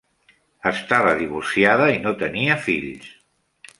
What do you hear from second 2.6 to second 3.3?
fills.